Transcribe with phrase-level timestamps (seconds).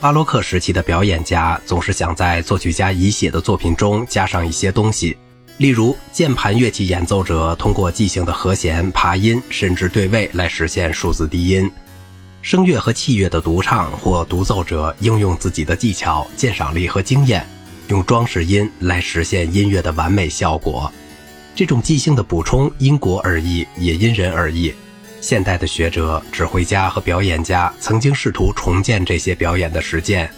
[0.00, 5.16] 巴洛克时期的表演家总是想在作曲家已写的作品中加上一些东西，
[5.56, 11.68] 例如键盘乐器演奏者通过即兴的和弦、爬音甚至对位来实现数字低音；
[12.42, 17.44] 声乐和器乐的独唱或独奏者应用自己的技巧、鉴赏力和经验，
[17.88, 20.92] 用装饰音来实现音乐的完美效果。
[21.56, 24.72] 这种即兴的补充因国而异，也因人而异。
[25.20, 30.30] 现代的学者、指挥家和表演家曾经试图重建这些表演的实践，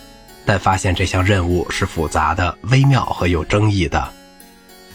[0.44, 4.12] 但发现这项任务是复杂的、微妙和有争议的。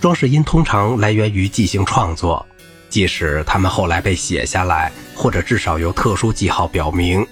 [0.01, 2.45] 装饰音通常来源于即兴创作，
[2.89, 7.25] 即使它们后来被写下来，或者至少由特殊记号表明，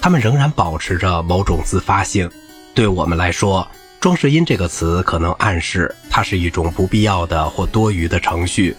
[0.00, 2.30] 它们仍然保持着某种自发性。
[2.74, 3.66] 对我们来说，
[4.00, 8.76] 装饰音这个词可能暗示它是一种不必要的或多余的程序。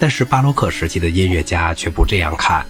[0.00, 2.66] 但是巴洛克时期的音乐家却不这样看。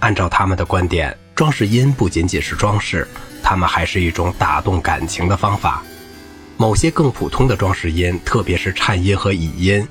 [0.00, 3.06] 按照他们的观点，装饰音不仅仅是装饰，
[3.42, 5.84] 它们还是一种打动感情的方法。
[6.56, 9.86] 某些更普通的装饰音，特别是颤音和倚音，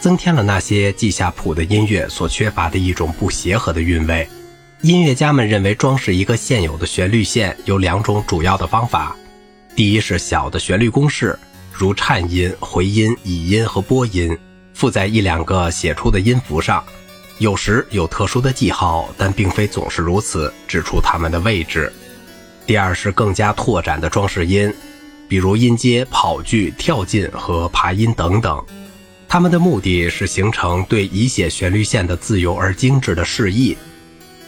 [0.00, 4.28] 增添了那些记下谱的音乐所缺乏的一种不协和的韵味。
[4.82, 9.16] 音乐家们认为，装饰一个现有的旋律线有两种主要的方法：
[9.74, 11.38] 第一是小的旋律公式，
[11.72, 14.36] 如颤音、回音、倚音和波音。
[14.82, 16.82] 附在一两个写出的音符上，
[17.38, 21.92] 有时有特殊的记号，但并非总是如此，指出它们的位置。
[22.66, 24.74] 第二是更加拓展的装饰音，
[25.28, 28.60] 比如音阶、跑句、跳进和爬音等等。
[29.28, 33.76] 它们的目的是形成对已写旋律线的自由而精致的示意。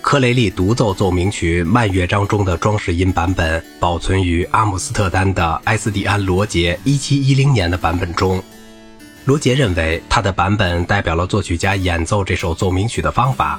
[0.00, 8.42] 科雷利独奏奏鸣曲慢乐章中的装饰音版本保存于阿姆斯特丹的埃斯蒂安·罗杰1710年的版本中。
[9.25, 13.58] 罗杰认为，他的版本代表了作曲家演奏这首奏鸣曲的方法。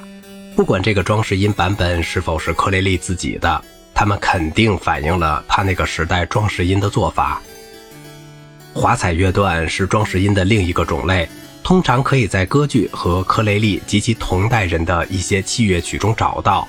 [0.55, 7.41] 不管这个装饰音版本是否是克雷利自己的，他们肯定反映了他那个时代装饰音的做法。
[8.75, 11.27] 华彩乐段是装饰音的另一个种类，
[11.63, 16.67] 通常可以在歌剧和克雷利及其同代人的一些器乐曲中找到。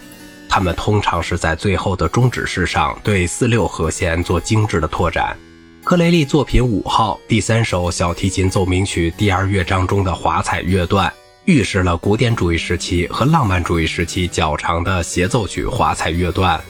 [0.48, 5.36] 他们通常是在最后的终止式上对四六和弦做精致的拓展。
[5.86, 11.10] 克雷利作品五号第三首小提琴奏鸣曲第二乐章中的华彩乐段，
[11.44, 16.60] 预示了古典主义时期和浪漫主义时期较长的协奏曲华彩乐段。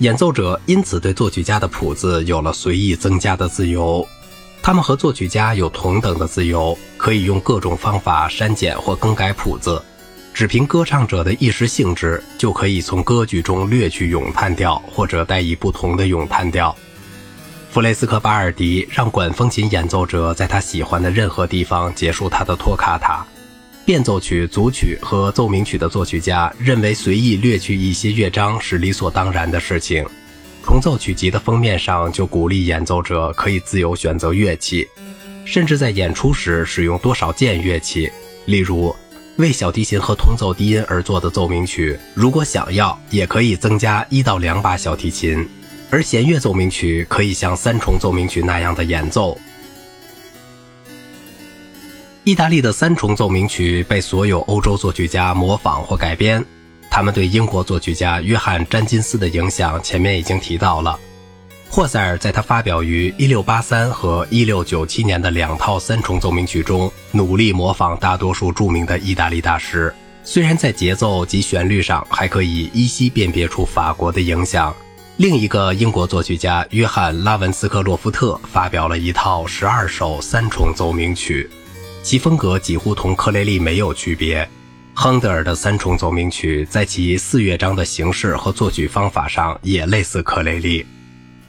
[0.00, 4.06] 演奏者因此对作曲家的谱子有了随意增加的自由，
[4.60, 9.82] 他们和作曲家有同等的自由，可以用各种方法删减或更改谱子，
[10.34, 16.76] 只凭歌唱者的一时兴致，就可以从歌剧中略去咏叹调，或者带以不同的咏叹调。
[17.74, 23.26] 弗雷斯科巴尔迪让管风琴演奏者在他喜欢的任何地方结束他的托卡塔。
[23.84, 30.06] 变奏曲、组曲和奏鸣曲的作曲家认为随意略去一些乐章是理所当然的事情。
[30.62, 34.86] 重奏曲集的封面上就鼓励演奏者可以自由选择乐器，
[35.44, 38.08] 甚至在演出时使用多少件乐器。
[38.44, 38.94] 例如，
[39.34, 45.44] 为小提琴和同奏低音而作的奏鸣曲，如果想要，也可以增加一到两把小提琴。
[45.90, 49.38] 而弦乐奏鸣曲可以像三重奏鸣曲那样的演奏。
[52.24, 56.42] 意大利的三重奏鸣曲被所有欧洲作曲家模仿或改编，
[56.90, 60.98] 他们对英国作曲家约翰·詹金斯的影响前面已经提到了。
[61.68, 74.74] 霍塞尔在他发表于1683和1697年的两套三重奏鸣曲中，努力模仿大多数著名的意大利大师，虽然在节奏及旋律上还可以依稀辨别出法国的影响。
[75.16, 81.48] 另一个英国作曲家约翰·拉文斯克洛夫特发表了一套十二首三重奏鸣曲，
[82.02, 84.48] 其风格几乎同克雷利没有区别。
[84.92, 90.84] 亨德尔的三重奏鸣曲在其四乐章的形式和作曲方法上也类似克雷利。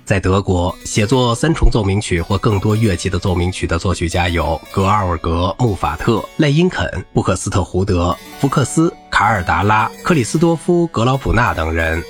[0.04, 12.04] 在德国，写作三重奏鸣曲或更多乐器的奏鸣曲的作曲家有格奥尔格·穆法特、赖因肯、布克斯特胡德、福克斯、卡尔达拉、克里斯多夫·格劳普纳等人。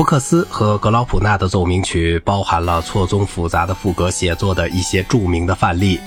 [0.00, 6.00] 福克斯和格劳普纳的奏鸣曲包含了错综复杂的赋格写作的一些著名的范例。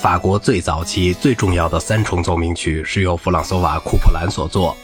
[0.00, 4.76] 法国最早期最重要的三重奏鸣曲是由弗朗索瓦·库普兰所作，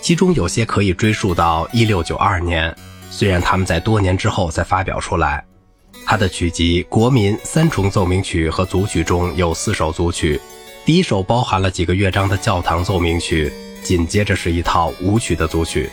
[0.00, 2.76] 其中有些可以追溯到1692年，
[3.10, 5.44] 虽然他们在多年之后才发表出来。
[6.06, 10.40] 他的曲集《国民三重奏鸣曲》和组曲中有四首组曲，
[10.84, 13.52] 第一首包含了几个乐章的教堂奏鸣曲，
[13.82, 15.90] 紧接着是一套舞曲的组曲。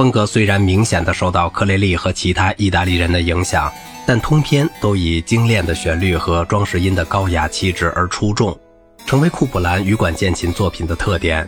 [0.00, 3.70] 风格虽然明显的受到克雷利和其他意大利人的影响，
[4.06, 8.58] 但通篇都以精炼的旋律和装饰音的高雅气质而出众，
[9.04, 11.46] 成为库普兰羽管键琴作品的特点。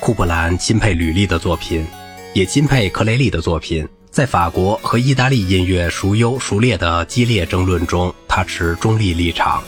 [0.00, 1.86] 库普兰钦佩吕利的作品，
[2.32, 9.62] 也钦佩克雷利的作品，在法国和意大利音乐孰优孰劣的激烈争论中，他持中立立场。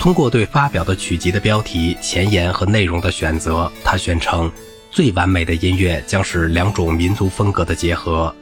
[0.00, 4.50] 通过对发表的曲集的标题、前言和内容的选择，他宣称
[4.96, 8.34] 最完美的音乐将是两种民族风格的结合。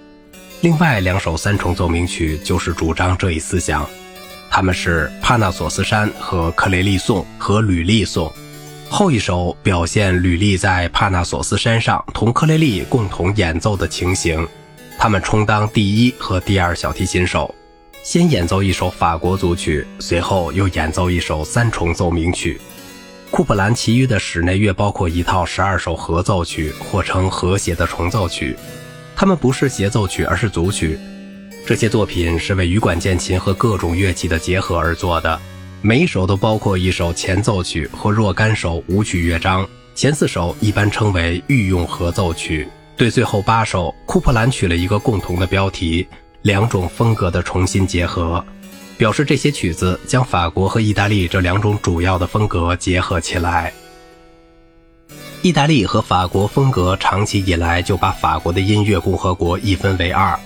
[0.61, 3.85] 另外两首三重奏鸣曲就是主张这一思想，
[4.49, 8.33] 他们是帕纳索斯山和克雷利颂和吕利颂。
[8.89, 14.47] 后一首表现吕利在帕纳索斯山上同克雷利共同演奏的情形。
[14.97, 17.53] 他们充当第一和第二小提琴手，
[18.05, 22.61] 先演奏一首法国组曲，随后又演奏一首三重奏鸣曲。
[23.35, 28.57] 库普兰其余的室内乐包括一套十二首合奏曲，或称和谐的重奏曲。
[29.17, 30.97] 它们不是协奏曲，而是组曲。
[31.67, 35.41] 这些作品是为羽管键琴和各种乐器的结合而做的，
[35.83, 39.69] 每一首都包括一首前奏曲和若干首舞曲乐章。
[39.97, 42.69] 前四首一般称为御用合奏曲。
[42.97, 46.07] 对最后八首，库珀兰取了一个共同的标题：
[46.43, 48.45] 两种风格的重新结合，
[48.97, 53.73] 表示这些曲子将法国和意大利这两种主要的风格结合起来。
[55.43, 60.39] 意大利和法国风格长期以来就把法国的音乐共和国一分为二。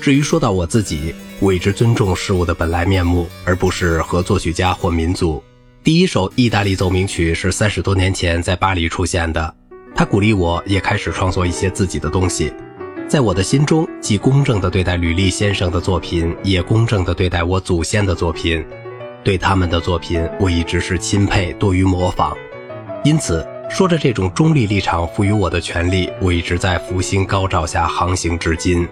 [0.00, 5.42] 至于说到我自己，我一直尊重事物的本来面目，而不是和作曲家或民族。
[5.84, 9.54] 第一首意大利奏鸣曲是三十多年前在巴黎出现的。
[9.94, 12.50] 他鼓励我，也开始创作一些自己的东西。
[13.10, 18.64] 在我的心中，既公正地对待吕利先生的作品，也公正地对待我祖先的作品。
[19.24, 22.36] 对他们的作品，我一直是钦佩多于模仿。
[23.02, 28.86] 因此，说着这种中立立场赋予我的权利，我一直在福星高照下航行至今。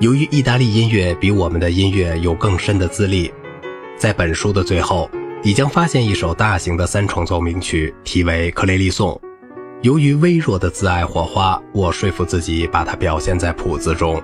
[0.00, 3.30] 由于意大利音乐比我们的音乐有更深的资历，
[3.98, 5.10] 在本书的最后，
[5.42, 9.10] 你将发现一首大型的三重奏鸣曲，题为《克雷利颂》。
[9.82, 14.22] 由于微弱的自爱火花，我说服自己把它表现在谱子中。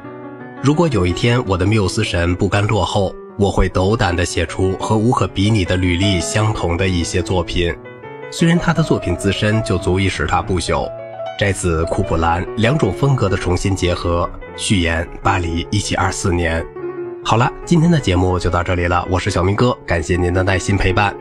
[0.63, 7.75] 如果有一天我的缪斯神不甘落后，我会斗胆地写出和无可比拟的履历相同的一些作品。
[8.31, 10.89] 虽然他的作品自身就足以使他不朽。
[11.41, 14.31] 摘自库普兰两种风格的重新结合。
[14.57, 16.65] 序言：巴黎，一七二四年。
[17.25, 19.05] 好了，今天的节目就到这里了。
[19.11, 21.13] 我是小明哥，感谢您的耐心陪伴。